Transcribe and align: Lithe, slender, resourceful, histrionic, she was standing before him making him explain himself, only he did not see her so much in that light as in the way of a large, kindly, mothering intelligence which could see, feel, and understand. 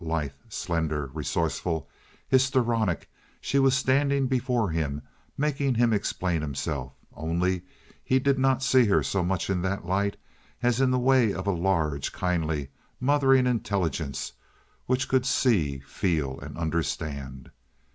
Lithe, 0.03 0.31
slender, 0.49 1.11
resourceful, 1.13 1.87
histrionic, 2.27 3.07
she 3.39 3.59
was 3.59 3.75
standing 3.75 4.25
before 4.25 4.71
him 4.71 5.03
making 5.37 5.75
him 5.75 5.93
explain 5.93 6.41
himself, 6.41 6.93
only 7.13 7.61
he 8.03 8.17
did 8.17 8.39
not 8.39 8.63
see 8.63 8.85
her 8.85 9.03
so 9.03 9.23
much 9.23 9.47
in 9.47 9.61
that 9.61 9.85
light 9.85 10.17
as 10.63 10.81
in 10.81 10.89
the 10.89 10.97
way 10.97 11.31
of 11.31 11.45
a 11.45 11.51
large, 11.51 12.11
kindly, 12.11 12.69
mothering 12.99 13.45
intelligence 13.45 14.31
which 14.87 15.07
could 15.07 15.23
see, 15.23 15.77
feel, 15.85 16.39
and 16.39 16.57
understand. 16.57 17.51